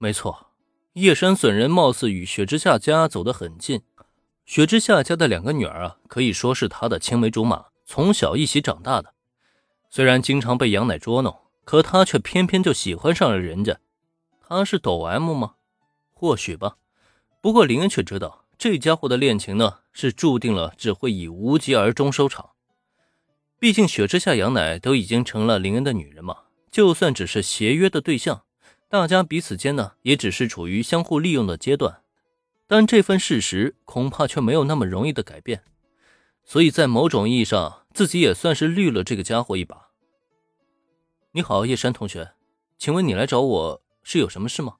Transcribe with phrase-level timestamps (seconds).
[0.00, 0.52] 没错，
[0.92, 3.82] 叶山损人貌似与雪之下家走得很近。
[4.46, 9.12] 雪之下家的两个女儿啊，可以说是他的青梅竹马，从小一起长大的。
[9.90, 13.78] 虽然经常被杨乃捉弄，可他却偏偏就喜欢上了人家。
[14.40, 15.54] 他是抖 M 吗？
[16.14, 16.76] 或许吧。
[17.40, 22.50] 不过林恩却知道，这家伙的恋情呢，是注定了只会以无疾而终收场。
[23.58, 28.44] 毕竟雪之下、杨乃都已经成了林恩的女人嘛，就算只是协约的对象。
[28.90, 32.00] 大家彼此间呢，也只是处于相互利用的阶段，
[32.66, 35.62] 但这份事实恐怕却没有那么容易的改变，
[36.42, 39.90] 所以在某种意义上，自己也算是绿了这个家伙一把。
[41.32, 42.32] 你好，叶山同学，
[42.78, 44.76] 请问你来找我是有什么事吗？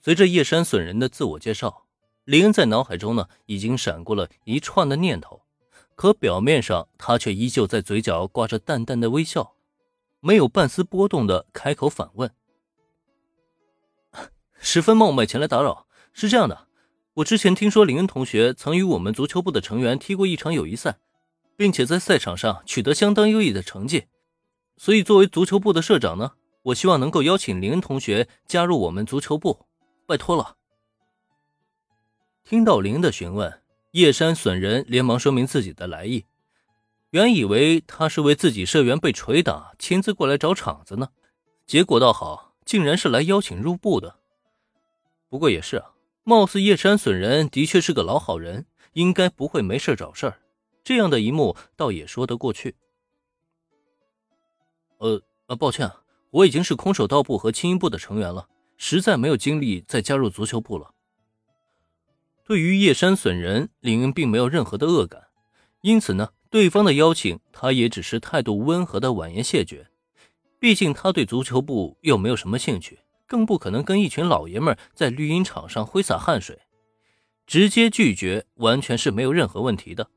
[0.00, 1.86] 随着叶山损人的自我介绍，
[2.24, 5.42] 林恩在脑海中呢已经闪过了一串的念头，
[5.96, 9.56] 可表面上他却依旧在嘴角挂着淡淡的微笑。
[10.24, 12.32] 没有半丝波动的开口反问
[14.54, 16.68] ：“十分冒昧前来打扰，是这样的，
[17.14, 21.00] 我之前听说林恩同学曾与我们足球部的成员踢过一场友谊赛，
[21.56, 24.04] 并且在赛场上取得相当优异的成绩，
[24.76, 29.66] 所以作为足球部的社长呢，我希望能够邀请林恩同学加入我们足球部，
[30.06, 30.56] 拜托了。”
[32.48, 36.26] 听到林恩的询问，叶山损人连忙说明自己的来意。
[37.12, 41.08] 原以为他是为自己社员被捶打亲自过来找场子呢，
[41.66, 44.18] 结果倒好，竟然是来邀请入部的。
[45.28, 45.92] 不过也是啊，
[46.24, 50.40] 貌似叶山损人的确是个老好人，应该不会没事找事儿。
[50.82, 52.76] 这样的一幕倒也说得过去。
[54.96, 60.94] 呃呃，抱歉，啊我已经是空手道部和轻音部的成员了，实在没有精力再加入足球部了。
[62.42, 65.28] 对于叶山损人，林恩并没有任何的恶感，
[65.82, 66.30] 因此呢。
[66.52, 69.88] 对方的邀请，他也只是态度温和的婉言谢绝。
[70.58, 76.60] 毕竟他对足球部又没有什么兴趣，更不可能跟一群老爷们在绿茵场上挥洒汗水。
[77.46, 80.08] 直接拒绝完全是没有任何问题的。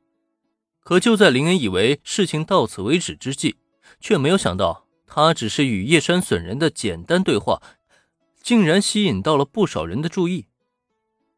[0.82, 3.56] 可就在林恩以为事情到此为止之际，
[4.02, 7.62] 却没有想到他只是与叶山损人的简单对话，
[8.44, 10.48] 竟然吸引到了不少人的注意。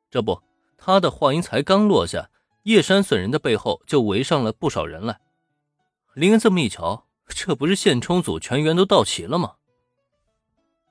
[0.09, 0.41] 这不，
[0.75, 2.31] 他的话音才刚落下。
[2.67, 5.21] 叶山损人的背后就围上了不少人来。
[6.13, 9.55] 林恩这么一瞧，这不是现充组全员都到齐了吗？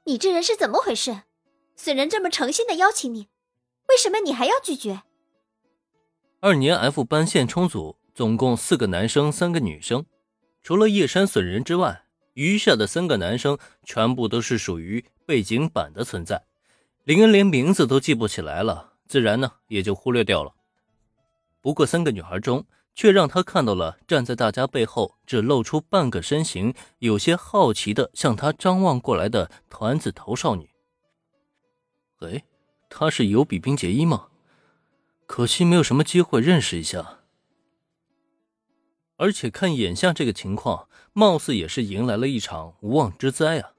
[0.04, 1.24] 你这人是怎么回事？
[1.74, 3.28] 损人这么诚心的邀请你，
[3.90, 5.02] 为什么你还要拒绝？
[6.40, 10.06] 二年 F 班现充组总共四个男生，三个女生，
[10.62, 16.42] 除了叶山损人之外，余下的三个男生全部都是属于背景板的存在。
[17.04, 20.54] 林恩连名字都记不起来了，自然呢也就忽略掉了。
[21.66, 30.70] 不过，三个女孩中，却让他看到了站在大家背后，只露出半个身形，有些好奇的向他张望过来的团子头少女。
[32.20, 32.44] 哎，
[32.88, 34.28] 她是有比冰结衣吗？
[35.26, 37.18] 可惜没有什么机会认识一下。
[39.16, 43.72] 而且看眼下这个情况，貌似也是迎来了一场无妄之灾啊！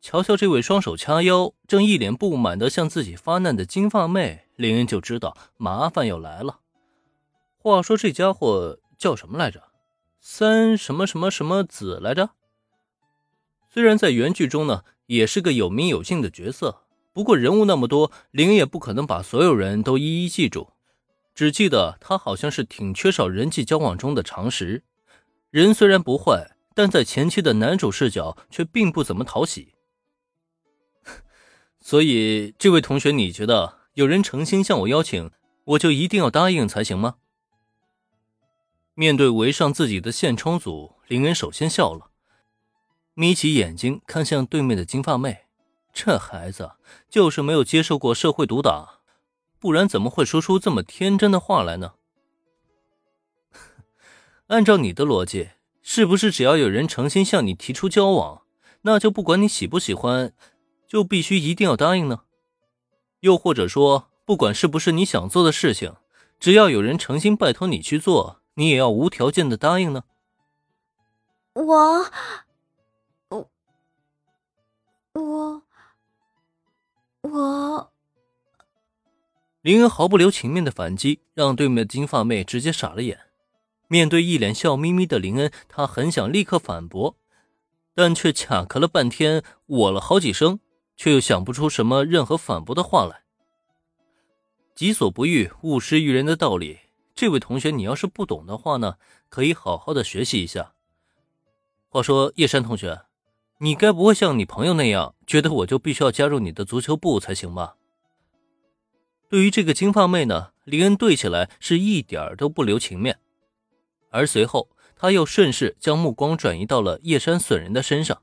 [0.00, 6.60] 瞧瞧这位双手掐腰，正一脸不满的向自己发难的金发妹，林恩就知道麻烦要来了。
[7.68, 9.64] 话说这家伙叫什么来着？
[10.20, 12.30] 三什么什么什么子来着？
[13.68, 20.70] 虽然在原剧中呢，也是个有名有姓的角色，不过人物那么多，灵也不可能把所有人都一一记住，
[21.34, 24.82] 只记得他好像是挺缺少人际交往中的常识。
[25.50, 29.74] 人虽然不坏，但在前期的男主视角却并不怎么讨喜。
[31.80, 35.30] 所以，这位同学，你觉得有人诚心向我邀请，
[35.64, 37.16] 我就一定要答应才行吗？
[38.98, 42.10] 面对围上自己的现充组，林恩首先笑了，
[43.14, 45.44] 眯起眼睛看向对面的金发妹。
[45.92, 46.72] 这孩子
[47.08, 48.98] 就是没有接受过社会毒打，
[49.60, 51.92] 不然怎么会说出这么天真的话来呢？
[54.48, 55.50] 按照你的逻辑，
[55.80, 58.42] 是不是只要有人诚心向你提出交往，
[58.82, 60.32] 那就不管你喜不喜欢，
[60.88, 62.22] 就必须一定要答应呢？
[63.20, 65.94] 又或者说，不管是不是你想做的事情，
[66.40, 68.42] 只要有人诚心拜托你去做？
[68.58, 70.02] 你也要无条件的答应呢？
[71.52, 72.10] 我，
[73.28, 73.48] 我，
[75.12, 75.62] 我，
[77.20, 77.92] 我。
[79.60, 83.20] 林恩毫不留情面的反击，让对面的金发妹直接傻了眼。
[83.86, 87.16] 面对一脸笑眯眯的林恩，他很想立刻反驳，
[87.94, 90.58] 但却卡壳了半天，我了好几声，
[90.96, 93.22] 却又想不出什么任何反驳的话来。
[94.74, 96.80] 己所不欲，勿施于人的道理。
[97.18, 98.94] 这位同学，你要是不懂的话呢，
[99.28, 100.72] 可以好好的学习一下。
[101.88, 103.00] 话说叶山同学，
[103.58, 107.74] 你该不会像你朋友那样，觉得我就必须要加入你的足球部才行吧？
[109.28, 113.18] 对于这个金发妹呢，林恩对起来是一点都不留情面，
[114.10, 118.22] 而随后他又顺势将目光转移到了叶山损人的身上。